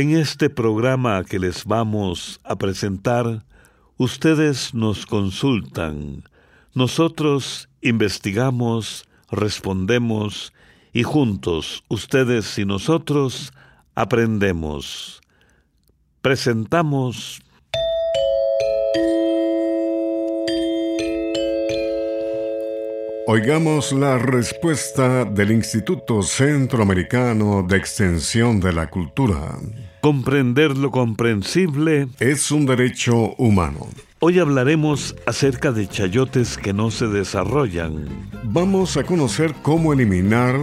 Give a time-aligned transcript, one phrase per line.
[0.00, 3.44] En este programa que les vamos a presentar,
[3.98, 6.24] ustedes nos consultan,
[6.72, 10.54] nosotros investigamos, respondemos
[10.94, 13.52] y juntos, ustedes y nosotros,
[13.94, 15.20] aprendemos.
[16.22, 17.42] Presentamos
[23.26, 29.56] Oigamos la respuesta del Instituto Centroamericano de Extensión de la Cultura.
[30.00, 33.86] Comprender lo comprensible es un derecho humano.
[34.18, 38.08] Hoy hablaremos acerca de chayotes que no se desarrollan.
[38.44, 40.58] Vamos a conocer cómo eliminar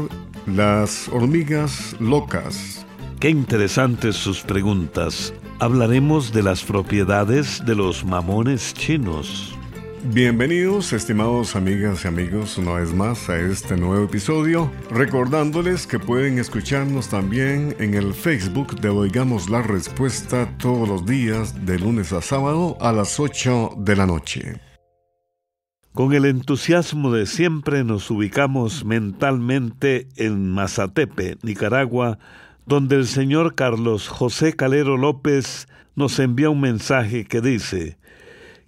[0.47, 2.83] las hormigas locas.
[3.19, 5.33] Qué interesantes sus preguntas.
[5.59, 9.56] Hablaremos de las propiedades de los mamones chinos.
[10.03, 16.37] Bienvenidos, estimados amigas y amigos, una vez más a este nuevo episodio, recordándoles que pueden
[16.37, 22.21] escucharnos también en el Facebook de Oigamos la Respuesta todos los días, de lunes a
[22.21, 24.61] sábado a las 8 de la noche.
[25.93, 32.19] Con el entusiasmo de siempre nos ubicamos mentalmente en Mazatepe, Nicaragua,
[32.67, 37.97] donde el señor Carlos José Calero López nos envía un mensaje que dice,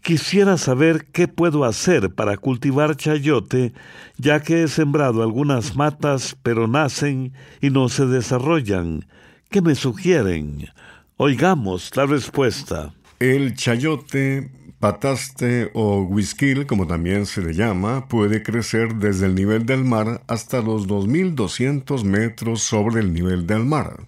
[0.01, 3.73] Quisiera saber qué puedo hacer para cultivar chayote,
[4.17, 9.05] ya que he sembrado algunas matas, pero nacen y no se desarrollan.
[9.49, 10.69] ¿Qué me sugieren?
[11.17, 12.93] Oigamos la respuesta.
[13.19, 19.65] El chayote, pataste o whisky, como también se le llama, puede crecer desde el nivel
[19.65, 24.07] del mar hasta los 2.200 metros sobre el nivel del mar.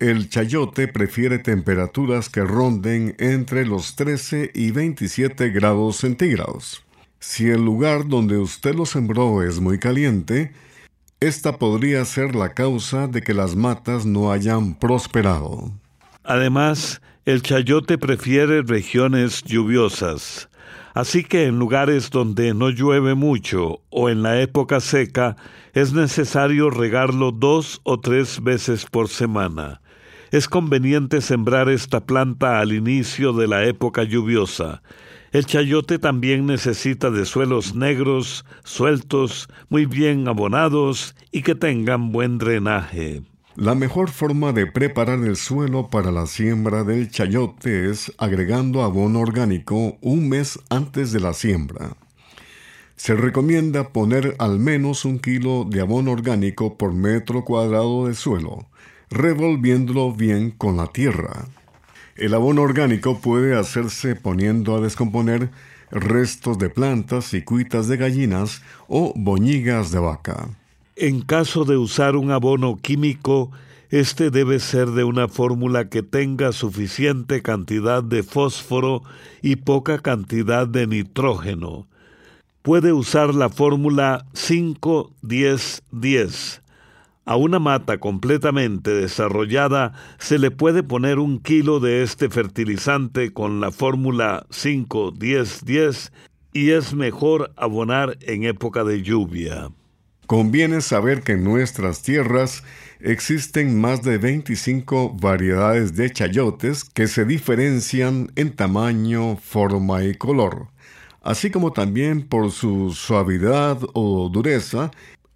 [0.00, 6.84] El chayote prefiere temperaturas que ronden entre los 13 y 27 grados centígrados.
[7.20, 10.52] Si el lugar donde usted lo sembró es muy caliente,
[11.20, 15.70] esta podría ser la causa de que las matas no hayan prosperado.
[16.24, 20.48] Además, el chayote prefiere regiones lluviosas.
[20.92, 25.36] Así que en lugares donde no llueve mucho o en la época seca,
[25.72, 29.80] es necesario regarlo dos o tres veces por semana
[30.36, 34.82] es conveniente sembrar esta planta al inicio de la época lluviosa.
[35.30, 42.38] El chayote también necesita de suelos negros, sueltos, muy bien abonados y que tengan buen
[42.38, 43.22] drenaje.
[43.54, 49.20] La mejor forma de preparar el suelo para la siembra del chayote es agregando abono
[49.20, 51.96] orgánico un mes antes de la siembra.
[52.96, 58.66] Se recomienda poner al menos un kilo de abono orgánico por metro cuadrado de suelo
[59.14, 61.46] revolviéndolo bien con la tierra.
[62.16, 65.50] El abono orgánico puede hacerse poniendo a descomponer
[65.90, 70.48] restos de plantas y de gallinas o boñigas de vaca.
[70.96, 73.52] En caso de usar un abono químico,
[73.90, 79.02] este debe ser de una fórmula que tenga suficiente cantidad de fósforo
[79.42, 81.86] y poca cantidad de nitrógeno.
[82.62, 86.63] Puede usar la fórmula 5-10-10
[87.24, 93.60] a una mata completamente desarrollada se le puede poner un kilo de este fertilizante con
[93.60, 96.12] la fórmula 5-10-10
[96.52, 99.70] y es mejor abonar en época de lluvia.
[100.26, 102.62] Conviene saber que en nuestras tierras
[103.00, 110.68] existen más de 25 variedades de chayotes que se diferencian en tamaño, forma y color,
[111.20, 114.90] así como también por su suavidad o dureza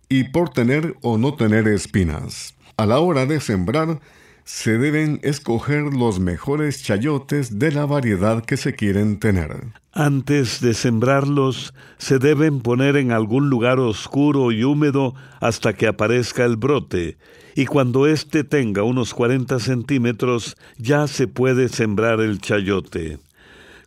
[0.08, 2.54] y por tener o no tener espinas.
[2.76, 4.00] A la hora de sembrar,
[4.44, 9.66] se deben escoger los mejores chayotes de la variedad que se quieren tener.
[9.92, 16.46] Antes de sembrarlos, se deben poner en algún lugar oscuro y húmedo hasta que aparezca
[16.46, 17.18] el brote,
[17.56, 23.18] y cuando éste tenga unos 40 centímetros ya se puede sembrar el chayote.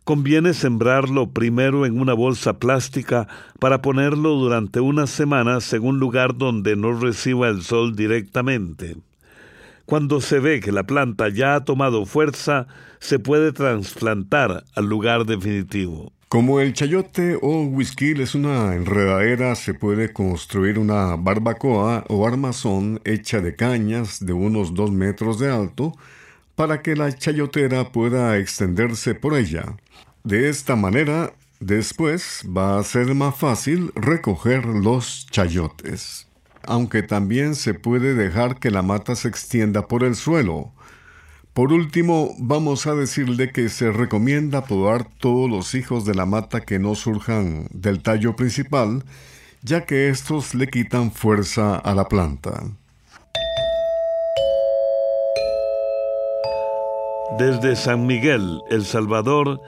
[0.04, 3.28] Conviene sembrarlo primero en una bolsa plástica
[3.60, 8.96] para ponerlo durante unas semanas en un lugar donde no reciba el sol directamente.
[9.86, 12.66] Cuando se ve que la planta ya ha tomado fuerza,
[12.98, 16.12] se puede trasplantar al lugar definitivo.
[16.28, 23.00] Como el chayote o whisky es una enredadera, se puede construir una barbacoa o armazón
[23.04, 25.92] hecha de cañas de unos dos metros de alto
[26.54, 29.76] para que la chayotera pueda extenderse por ella.
[30.24, 36.28] De esta manera, después va a ser más fácil recoger los chayotes.
[36.64, 40.72] Aunque también se puede dejar que la mata se extienda por el suelo.
[41.52, 46.60] Por último, vamos a decirle que se recomienda podar todos los hijos de la mata
[46.60, 49.04] que no surjan del tallo principal,
[49.62, 52.62] ya que estos le quitan fuerza a la planta.
[57.38, 59.60] Desde San Miguel, El Salvador,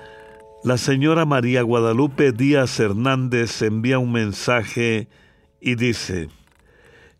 [0.64, 5.08] la señora María Guadalupe Díaz Hernández envía un mensaje
[5.60, 6.28] y dice,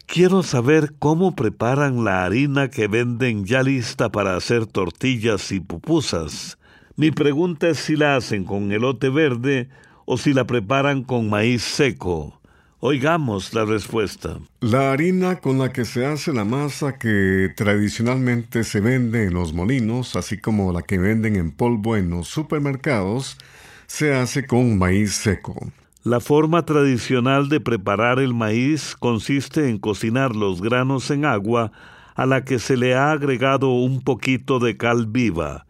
[0.07, 6.59] Quiero saber cómo preparan la harina que venden ya lista para hacer tortillas y pupusas.
[6.95, 9.71] Mi pregunta es si la hacen con elote verde
[10.05, 12.41] o si la preparan con maíz seco.
[12.87, 14.41] Oigamos la respuesta.
[14.61, 19.55] La harina con la que se hace la masa que tradicionalmente se vende en los
[19.55, 23.39] molinos, así como la que venden en polvo en los supermercados,
[23.87, 25.73] se hace con maíz seco.
[26.03, 31.73] La forma tradicional de preparar el maíz consiste en cocinar los granos en agua
[32.15, 35.65] a la que se le ha agregado un poquito de cal viva.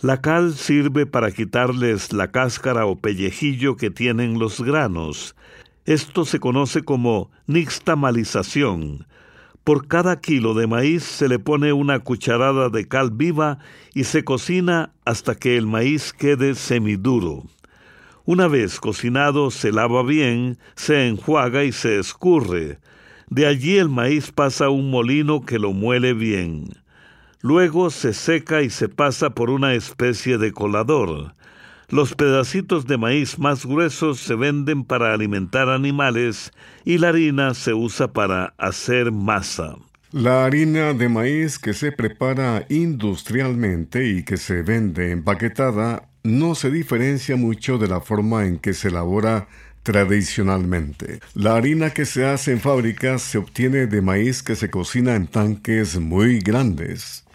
[0.00, 5.34] La cal sirve para quitarles la cáscara o pellejillo que tienen los granos.
[5.84, 9.06] Esto se conoce como nixtamalización.
[9.64, 13.58] Por cada kilo de maíz se le pone una cucharada de cal viva
[13.92, 17.44] y se cocina hasta que el maíz quede semiduro.
[18.24, 22.78] Una vez cocinado se lava bien, se enjuaga y se escurre.
[23.28, 26.68] De allí el maíz pasa a un molino que lo muele bien.
[27.40, 31.34] Luego se seca y se pasa por una especie de colador.
[31.92, 36.50] Los pedacitos de maíz más gruesos se venden para alimentar animales
[36.86, 39.76] y la harina se usa para hacer masa.
[40.10, 46.70] La harina de maíz que se prepara industrialmente y que se vende empaquetada no se
[46.70, 49.48] diferencia mucho de la forma en que se elabora
[49.82, 51.20] tradicionalmente.
[51.34, 55.26] La harina que se hace en fábricas se obtiene de maíz que se cocina en
[55.26, 57.26] tanques muy grandes.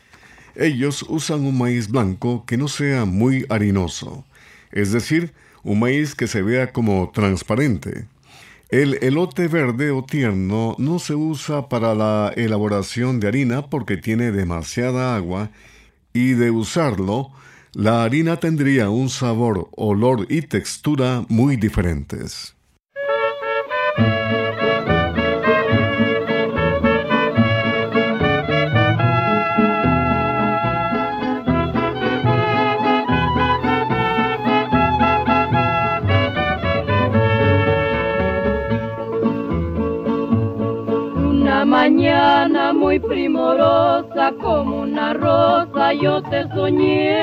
[0.59, 4.25] Ellos usan un maíz blanco que no sea muy harinoso,
[4.72, 5.34] es decir,
[5.64, 8.08] un maíz que se vea como transparente.
[8.69, 14.31] El elote verde o tierno no se usa para la elaboración de harina porque tiene
[14.31, 15.52] demasiada agua
[16.14, 17.31] y de usarlo
[17.78, 22.56] la harina tendría un sabor, olor y textura muy diferentes.
[41.89, 47.16] Mañana muy primorosa como una rosa yo te soñé.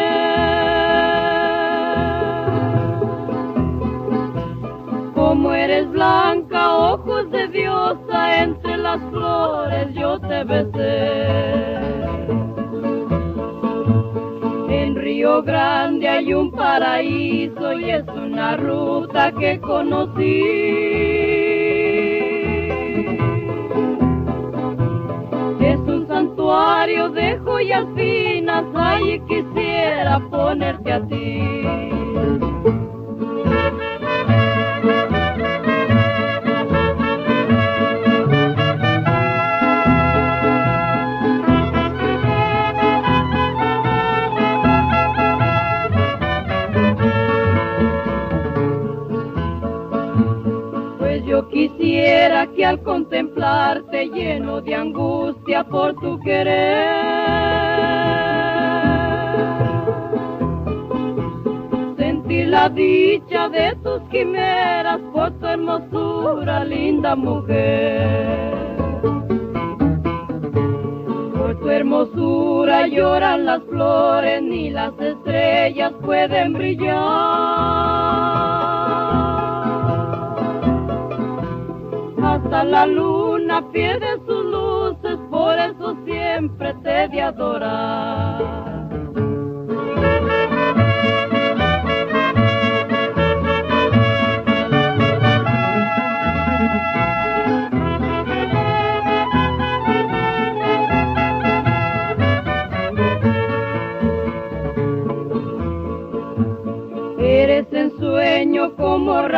[5.15, 11.77] Como eres blanca, ojos de diosa, entre las flores yo te besé.
[14.71, 20.94] En Río Grande hay un paraíso y es una ruta que conocí.
[27.15, 31.41] Santuario de joyas finas, ay quisiera ponerte a ti.
[51.51, 56.94] Quisiera que al contemplarte lleno de angustia por tu querer,
[62.69, 68.55] dicha de tus quimeras por tu hermosura, linda mujer.
[71.37, 78.05] Por tu hermosura lloran las flores, ni las estrellas pueden brillar.
[82.35, 88.84] hasta la luna pierde sus luces, por eso siempre te de adorar.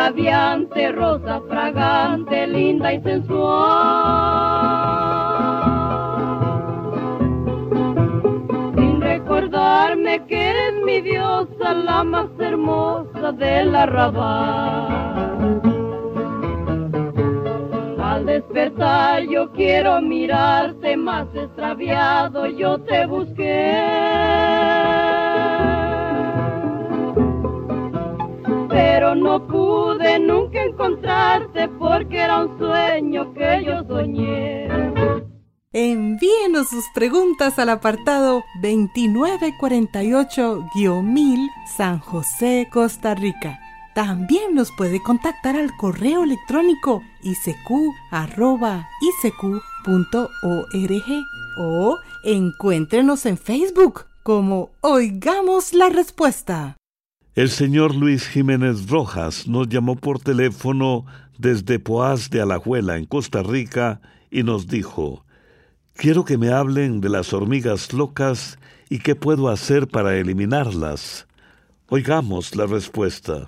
[0.06, 3.36] Radiante, rosa fragante, linda y sensual.
[8.76, 15.62] Sin recordarme que eres mi diosa, la más hermosa del arrabal.
[18.00, 24.06] Al despertar yo quiero mirarte más extraviado, yo te busqué.
[28.96, 29.65] pero no pude
[30.18, 34.66] nunca encontrarte porque era un sueño que yo soñé.
[35.72, 43.60] Envíenos sus preguntas al apartado 2948-1000 San José, Costa Rica.
[43.94, 47.90] También nos puede contactar al correo electrónico isq.org
[51.58, 56.76] o encuéntrenos en Facebook como Oigamos la Respuesta.
[57.36, 61.04] El señor Luis Jiménez Rojas nos llamó por teléfono
[61.36, 64.00] desde Poás de Alajuela, en Costa Rica,
[64.30, 65.22] y nos dijo,
[65.92, 71.26] Quiero que me hablen de las hormigas locas y qué puedo hacer para eliminarlas.
[71.90, 73.44] Oigamos la respuesta.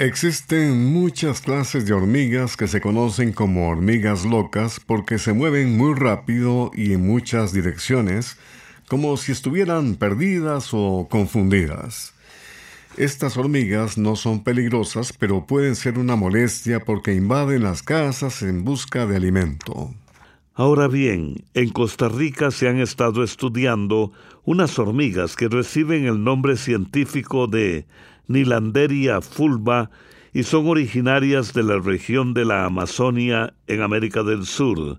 [0.00, 5.94] Existen muchas clases de hormigas que se conocen como hormigas locas porque se mueven muy
[5.94, 8.38] rápido y en muchas direcciones,
[8.88, 12.12] como si estuvieran perdidas o confundidas.
[12.96, 18.64] Estas hormigas no son peligrosas, pero pueden ser una molestia porque invaden las casas en
[18.64, 19.94] busca de alimento.
[20.54, 24.12] Ahora bien, en Costa Rica se han estado estudiando
[24.44, 27.86] unas hormigas que reciben el nombre científico de
[28.26, 29.90] Nilanderia fulva
[30.32, 34.98] y son originarias de la región de la Amazonia en América del Sur.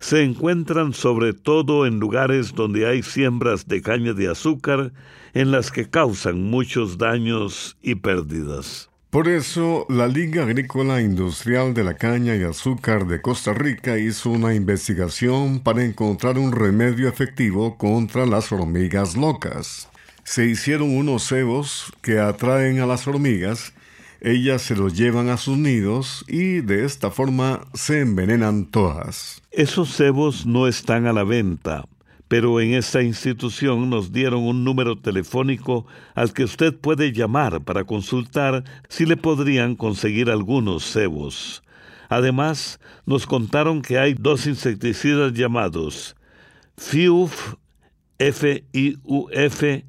[0.00, 4.92] Se encuentran sobre todo en lugares donde hay siembras de caña de azúcar
[5.34, 8.90] en las que causan muchos daños y pérdidas.
[9.10, 14.30] Por eso, la Liga Agrícola Industrial de la Caña y Azúcar de Costa Rica hizo
[14.30, 19.88] una investigación para encontrar un remedio efectivo contra las hormigas locas.
[20.22, 23.74] Se hicieron unos cebos que atraen a las hormigas,
[24.20, 29.42] ellas se los llevan a sus nidos y de esta forma se envenenan todas.
[29.50, 31.84] Esos cebos no están a la venta,
[32.28, 37.84] pero en esta institución nos dieron un número telefónico al que usted puede llamar para
[37.84, 41.62] consultar si le podrían conseguir algunos cebos.
[42.08, 46.16] Además, nos contaron que hay dos insecticidas llamados
[46.76, 47.54] FIUF,
[48.18, 49.84] F-I-U-F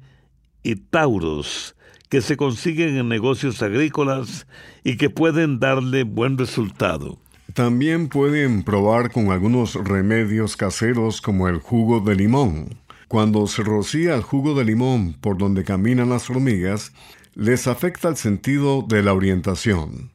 [0.62, 1.74] y Taurus,
[2.12, 4.46] que se consiguen en negocios agrícolas
[4.84, 7.18] y que pueden darle buen resultado.
[7.54, 12.76] También pueden probar con algunos remedios caseros como el jugo de limón.
[13.08, 16.92] Cuando se rocía el jugo de limón por donde caminan las hormigas,
[17.34, 20.10] les afecta el sentido de la orientación.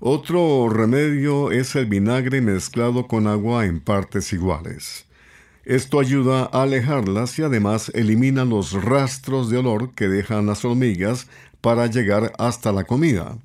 [0.00, 5.06] Otro remedio es el vinagre mezclado con agua en partes iguales.
[5.64, 11.28] Esto ayuda a alejarlas y además elimina los rastros de olor que dejan las hormigas
[11.60, 13.36] para llegar hasta la comida.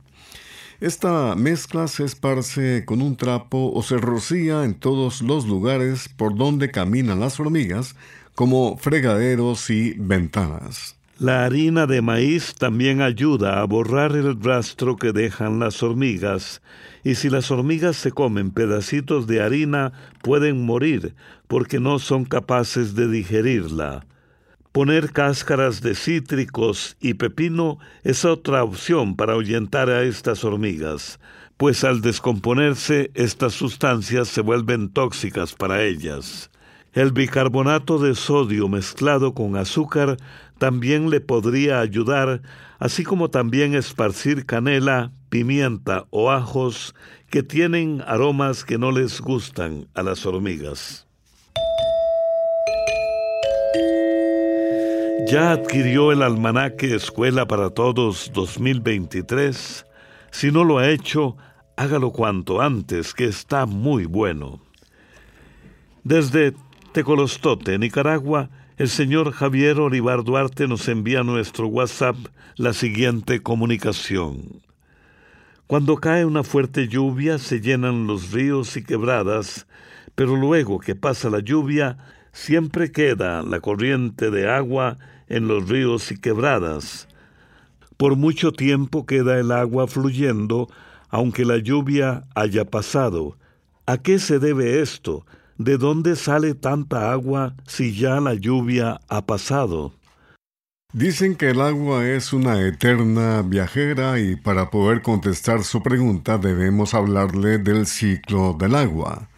[0.80, 6.36] Esta mezcla se esparce con un trapo o se rocía en todos los lugares por
[6.36, 7.96] donde caminan las hormigas,
[8.36, 10.97] como fregaderos y ventanas.
[11.20, 16.62] La harina de maíz también ayuda a borrar el rastro que dejan las hormigas,
[17.04, 21.16] y si las hormigas se comen pedacitos de harina pueden morir
[21.48, 24.06] porque no son capaces de digerirla.
[24.72, 31.20] Poner cáscaras de cítricos y pepino es otra opción para ahuyentar a estas hormigas,
[31.58, 36.52] pues al descomponerse estas sustancias se vuelven tóxicas para ellas.
[36.94, 40.18] El bicarbonato de sodio mezclado con azúcar
[40.58, 42.42] también le podría ayudar,
[42.80, 46.96] así como también esparcir canela, pimienta o ajos
[47.30, 51.08] que tienen aromas que no les gustan a las hormigas.
[55.30, 59.86] ¿Ya adquirió el almanaque Escuela para Todos 2023?
[60.32, 61.36] Si no lo ha hecho,
[61.76, 64.62] hágalo cuanto antes, que está muy bueno.
[66.06, 66.54] Desde
[66.94, 72.16] Tecolostote, Nicaragua, el señor Javier Olivar Duarte nos envía a nuestro WhatsApp
[72.58, 74.62] la siguiente comunicación.
[75.66, 79.66] Cuando cae una fuerte lluvia se llenan los ríos y quebradas,
[80.14, 81.98] pero luego que pasa la lluvia
[82.34, 87.08] siempre queda la corriente de agua en los ríos y quebradas.
[87.98, 90.70] Por mucho tiempo queda el agua fluyendo,
[91.10, 93.38] aunque la lluvia haya pasado.
[93.88, 95.26] ¿A qué se debe esto?
[95.58, 99.94] ¿De dónde sale tanta agua si ya la lluvia ha pasado?
[100.94, 106.94] Dicen que el agua es una eterna viajera y para poder contestar su pregunta debemos
[106.94, 109.30] hablarle del ciclo del agua.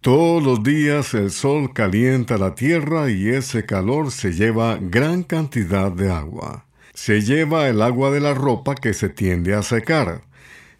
[0.00, 5.92] Todos los días el sol calienta la tierra y ese calor se lleva gran cantidad
[5.92, 6.66] de agua.
[6.92, 10.22] Se lleva el agua de la ropa que se tiende a secar.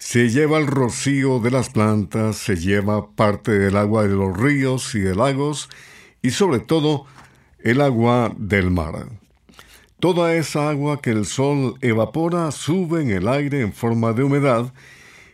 [0.05, 4.97] Se lleva el rocío de las plantas, se lleva parte del agua de los ríos
[4.97, 5.71] y de lagos
[6.23, 7.07] y sobre todo
[7.61, 9.07] el agua del mar.
[10.01, 14.75] Toda esa agua que el sol evapora sube en el aire en forma de humedad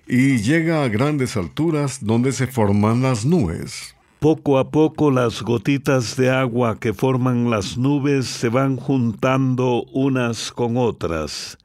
[0.06, 3.96] y llega a grandes alturas donde se forman las nubes.
[4.20, 10.52] Poco a poco las gotitas de agua que forman las nubes se van juntando unas
[10.52, 11.56] con otras.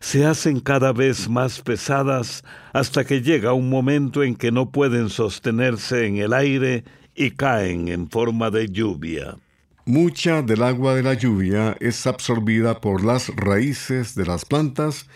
[0.00, 2.42] Se hacen cada vez más pesadas
[2.72, 7.88] hasta que llega un momento en que no pueden sostenerse en el aire y caen
[7.88, 9.36] en forma de lluvia.
[9.84, 15.06] Mucha del agua de la lluvia es absorbida por las raíces de las plantas,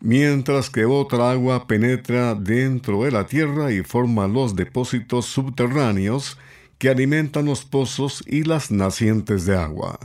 [0.00, 6.38] mientras que otra agua penetra dentro de la tierra y forma los depósitos subterráneos
[6.78, 9.98] que alimentan los pozos y las nacientes de agua.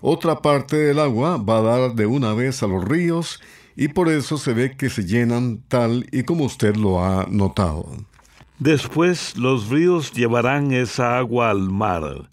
[0.00, 3.40] Otra parte del agua va a dar de una vez a los ríos
[3.76, 7.86] y por eso se ve que se llenan tal y como usted lo ha notado.
[8.58, 12.30] Después los ríos llevarán esa agua al mar.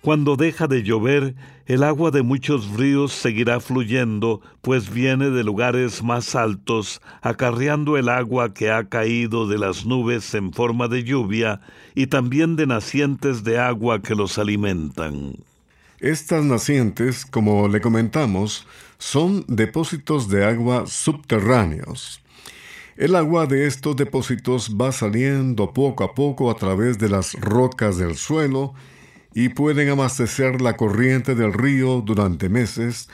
[0.00, 1.34] Cuando deja de llover,
[1.66, 8.10] el agua de muchos ríos seguirá fluyendo, pues viene de lugares más altos, acarreando el
[8.10, 11.60] agua que ha caído de las nubes en forma de lluvia
[11.94, 15.36] y también de nacientes de agua que los alimentan.
[16.04, 18.66] Estas nacientes, como le comentamos,
[18.98, 22.20] son depósitos de agua subterráneos.
[22.98, 27.96] El agua de estos depósitos va saliendo poco a poco a través de las rocas
[27.96, 28.74] del suelo
[29.32, 33.08] y pueden abastecer la corriente del río durante meses,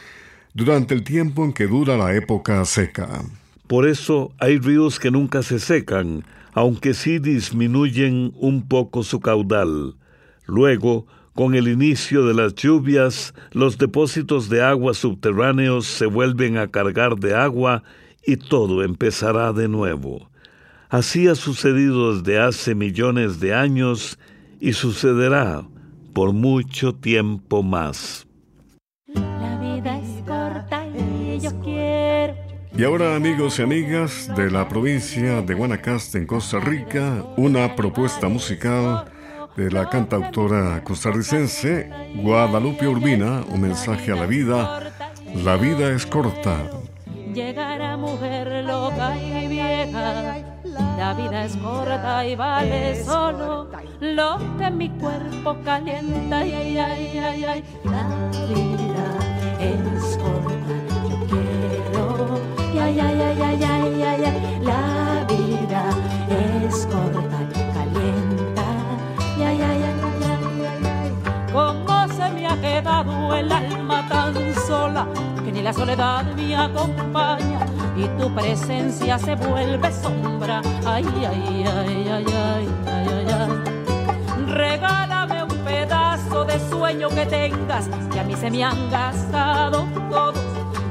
[0.52, 3.22] durante el tiempo en que dura la época seca.
[3.68, 9.94] Por eso hay ríos que nunca se secan, aunque sí disminuyen un poco su caudal.
[10.44, 11.06] Luego,
[11.40, 17.16] con el inicio de las lluvias, los depósitos de agua subterráneos se vuelven a cargar
[17.16, 17.82] de agua
[18.26, 20.28] y todo empezará de nuevo.
[20.90, 24.18] Así ha sucedido desde hace millones de años
[24.60, 25.66] y sucederá
[26.12, 28.26] por mucho tiempo más.
[29.14, 32.34] La vida es corta y yo quiero.
[32.76, 38.28] Y ahora amigos y amigas de la provincia de Guanacaste en Costa Rica, una propuesta
[38.28, 39.06] musical
[39.60, 44.80] de la cantautora costarricense Guadalupe Urbina, un mensaje a la vida,
[45.34, 46.56] la vida es corta.
[47.34, 50.40] Llegará mujer loca y vieja
[50.96, 53.68] la vida es corta y vale solo
[54.00, 56.38] lo que mi cuerpo calienta.
[56.38, 57.64] Ay, ay, ay, ay.
[57.84, 58.04] La
[58.48, 59.06] vida
[59.60, 60.74] es corta,
[61.08, 62.40] yo quiero.
[62.82, 64.60] Ay, ay, ay, ay, ay, ay.
[64.62, 65.84] La vida
[66.28, 67.29] es corta,
[72.80, 74.34] quedado el alma tan
[74.66, 75.06] sola
[75.44, 80.62] que ni la soledad me acompaña y tu presencia se vuelve sombra.
[80.86, 88.20] Ay, ay, ay, ay, ay, ay, ay, Regálame un pedazo de sueño que tengas, que
[88.20, 90.36] a mí se me han gastado todos.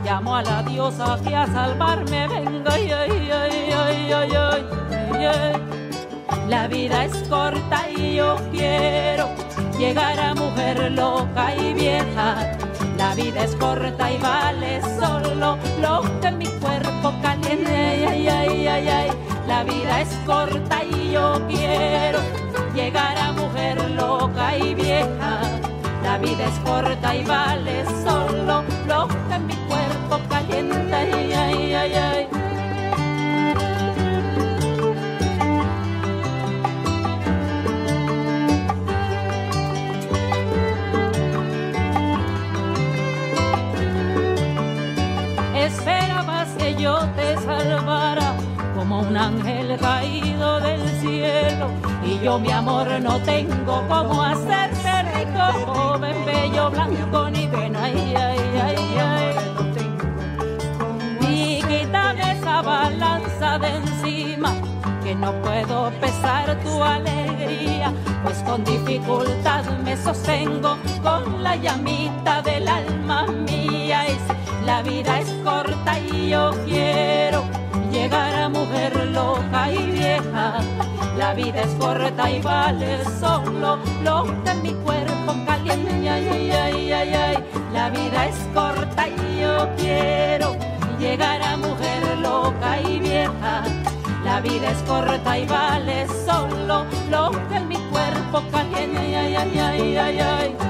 [0.05, 2.71] Llamo a la diosa que a salvarme venga.
[2.71, 5.53] Ay, ay, ay, ay, ay, ay, ay.
[6.47, 9.48] La vida es corta y yo quiero
[9.79, 12.57] llegar a mujer loca y vieja
[12.99, 18.05] la vida es corta y vale solo lo que mi cuerpo caliente.
[18.05, 19.09] Ay, ay, ay, ay,
[19.47, 22.19] La vida es corta y yo quiero
[22.75, 25.39] llegar a mujer loca y vieja.
[26.03, 30.93] La vida es corta y vale solo lo que mi cuerpo caliente.
[30.93, 32.38] Ay, ay, ay, ay.
[49.29, 51.67] Ángel caído del cielo
[52.03, 58.13] y yo mi amor no tengo cómo hacerte rico, joven bello blanco ni pena, ay,
[58.15, 58.77] ay, ay,
[59.11, 59.35] ay.
[61.29, 64.51] Y quítame esa balanza de encima
[65.03, 72.67] que no puedo pesar tu alegría, pues con dificultad me sostengo con la llamita del
[72.67, 74.05] alma mía.
[74.65, 77.38] La vida es corta y yo quiero
[77.91, 80.59] llegar a mujer loca y vieja.
[81.17, 86.09] La vida es corta y vale solo lo que mi cuerpo caliente.
[86.09, 87.37] Ay, ay, ay, ay.
[87.73, 90.55] La vida es corta y yo quiero
[90.99, 93.63] llegar a mujer loca y vieja.
[94.23, 98.97] La vida es corta y vale solo lo que mi cuerpo caliente.
[98.97, 100.68] Ay, ay, ay, ay, ay.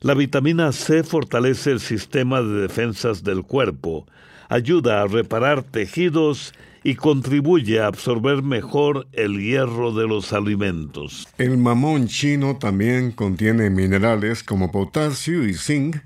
[0.00, 4.06] La vitamina C fortalece el sistema de defensas del cuerpo,
[4.48, 11.26] ayuda a reparar tejidos y contribuye a absorber mejor el hierro de los alimentos.
[11.38, 15.96] El mamón chino también contiene minerales como potasio y zinc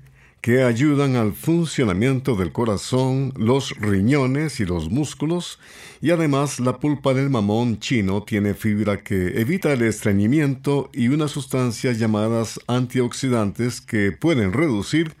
[0.43, 5.57] que ayudan al funcionamiento del corazón, los riñones y los músculos,
[6.01, 11.31] y además la pulpa del mamón chino tiene fibra que evita el estreñimiento y unas
[11.31, 15.13] sustancias llamadas antioxidantes que pueden reducir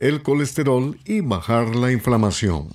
[0.00, 2.68] el colesterol y bajar la inflamación.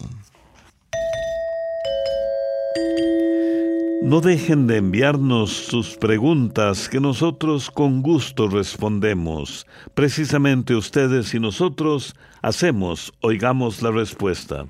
[4.02, 9.68] No dejen de enviarnos sus preguntas que nosotros con gusto respondemos.
[9.94, 14.68] Precisamente ustedes y nosotros hacemos, oigamos la respuesta.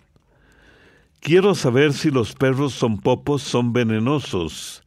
[1.19, 4.83] Quiero saber si los perros son popos son venenosos.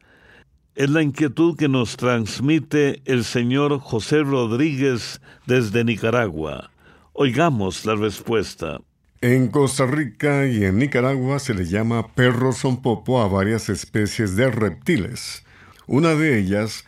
[0.75, 6.69] Es la inquietud que nos transmite el señor José Rodríguez desde Nicaragua.
[7.13, 8.81] Oigamos la respuesta.
[9.23, 14.51] En Costa Rica y en Nicaragua se le llama perro sonpopo a varias especies de
[14.51, 15.45] reptiles.
[15.87, 16.83] Una de ellas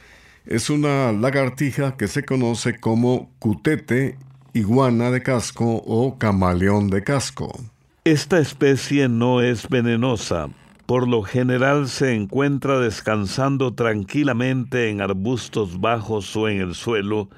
[0.45, 4.17] es una lagartija que se conoce como cutete,
[4.51, 7.57] iguana de casco o camaleón de casco.
[8.03, 10.49] Esta especie no es venenosa.
[10.87, 17.29] Por lo general se encuentra descansando tranquilamente en arbustos bajos o en el suelo,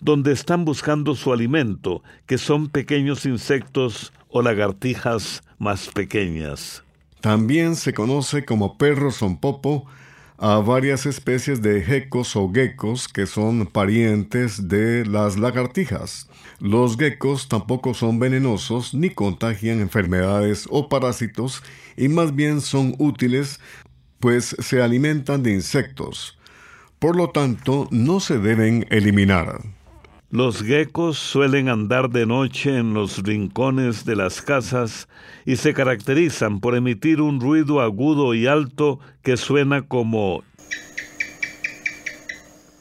[0.00, 6.82] donde están buscando su alimento, que son pequeños insectos o lagartijas más pequeñas.
[7.20, 9.86] También se conoce como perro sonpopo
[10.38, 16.30] a varias especies de gecos o geckos que son parientes de las lagartijas.
[16.60, 21.62] Los geckos tampoco son venenosos ni contagian enfermedades o parásitos
[21.94, 23.60] y más bien son útiles
[24.18, 26.38] pues se alimentan de insectos.
[26.98, 29.60] Por lo tanto, no se deben eliminar.
[30.32, 35.08] Los geckos suelen andar de noche en los rincones de las casas
[35.44, 40.44] y se caracterizan por emitir un ruido agudo y alto que suena como...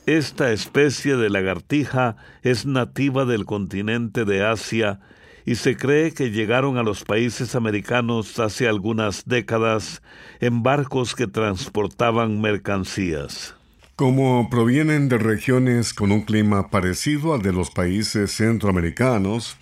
[0.06, 5.00] Esta especie de lagartija es nativa del continente de Asia
[5.44, 10.04] y se cree que llegaron a los países americanos hace algunas décadas
[10.40, 13.59] en barcos que transportaban mercancías.
[14.00, 19.58] Como provienen de regiones con un clima parecido al de los países centroamericanos,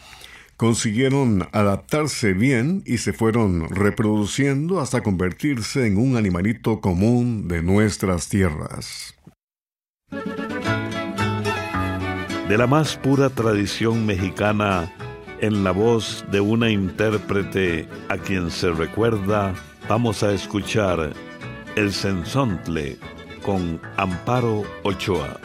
[0.57, 8.29] consiguieron adaptarse bien y se fueron reproduciendo hasta convertirse en un animalito común de nuestras
[8.29, 9.15] tierras.
[12.47, 14.93] De la más pura tradición mexicana,
[15.41, 19.55] en la voz de una intérprete a quien se recuerda,
[19.89, 21.11] vamos a escuchar
[21.75, 22.99] El Sensontle
[23.47, 25.39] con Amparo Ochoa.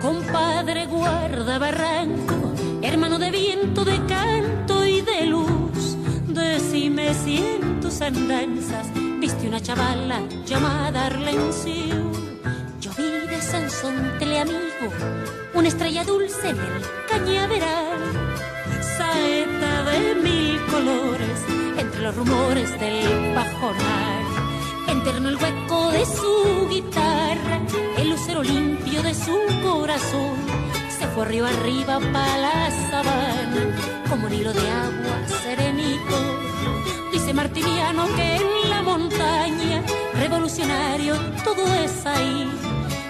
[0.00, 5.98] Compadre, guarda barranco, hermano de viento, de canto y de luz.
[6.26, 8.86] Decime si en tus andanzas
[9.20, 12.10] viste una chavala llamada Arlencio.
[12.80, 13.96] Yo vi de Sansón
[14.40, 14.88] amigo,
[15.52, 18.00] una estrella dulce en el cañaveral,
[18.80, 21.23] saeta de mil colores
[22.00, 24.24] los rumores del pajonal.
[24.88, 27.60] Enterno el hueco de su guitarra,
[27.96, 30.36] el lucero limpio de su corazón.
[30.98, 36.16] Se fue río arriba para la sabana, como un hilo de agua serenito.
[37.12, 39.82] Dice Dice Martiniano que en la montaña,
[40.14, 42.50] revolucionario, todo es ahí.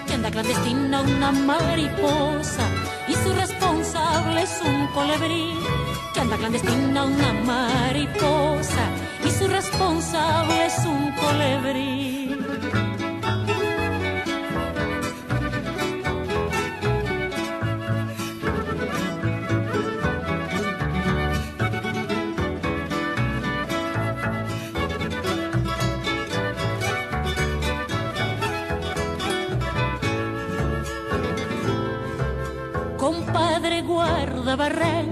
[0.07, 2.67] Que anda clandestina una mariposa
[3.07, 5.84] y su responsable es un colibrí.
[6.15, 8.85] Que anda clandestina una mariposa
[9.25, 12.05] y su responsable es un colibrí.
[33.81, 35.04] guarda barranco.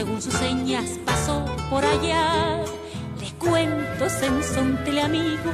[0.00, 2.64] Según sus señas pasó por allá?
[3.20, 5.52] Le cuento, sensonte amigo,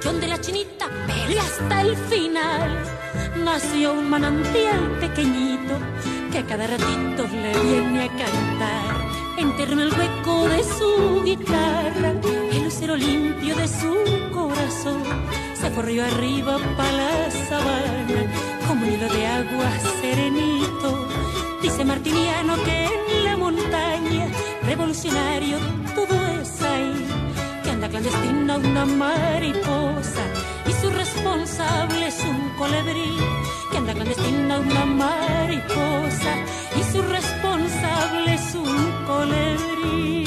[0.00, 2.70] que donde la chinita pelea hasta el final.
[3.44, 5.74] Nació un manantial pequeñito
[6.32, 8.94] que cada ratito le viene a cantar.
[9.38, 12.14] Enterró el hueco de su guitarra,
[12.50, 13.94] el lucero limpio de su
[14.34, 15.04] corazón
[15.54, 18.20] se corrió arriba para la sabana
[18.66, 21.13] como un hilo de agua serenito.
[21.64, 24.28] Dice Martiniano que en la montaña,
[24.66, 25.56] revolucionario,
[25.94, 26.92] todo es ahí,
[27.62, 30.24] que anda clandestina una mariposa
[30.68, 33.16] y su responsable es un colibrí,
[33.70, 36.36] que anda clandestina una mariposa
[36.78, 40.24] y su responsable es un colibrí.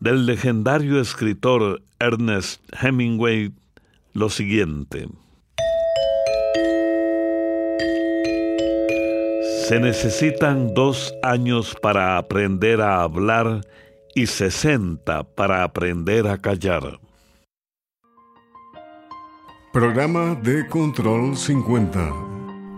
[0.00, 3.52] Del legendario escritor Ernest Hemingway
[4.12, 5.06] lo siguiente.
[9.70, 13.60] Se necesitan dos años para aprender a hablar
[14.16, 16.98] y sesenta para aprender a callar.
[19.72, 22.00] Programa de Control 50.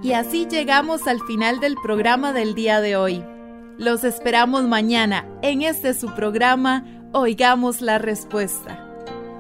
[0.03, 3.25] Y así llegamos al final del programa del día de hoy.
[3.79, 8.87] Los esperamos mañana en este su programa Oigamos la Respuesta.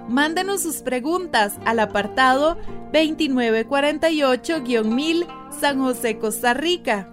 [0.09, 2.57] Mándenos sus preguntas al apartado
[2.95, 5.27] 2948-1000
[5.61, 7.12] San José, Costa Rica.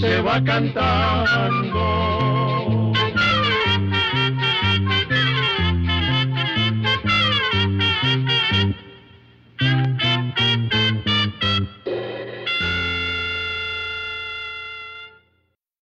[0.00, 2.47] se va cantando